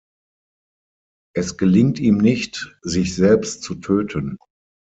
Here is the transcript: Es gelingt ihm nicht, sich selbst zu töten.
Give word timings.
Es 1.35 1.57
gelingt 1.57 1.99
ihm 1.99 2.17
nicht, 2.17 2.75
sich 2.81 3.13
selbst 3.15 3.61
zu 3.61 3.75
töten. 3.75 4.39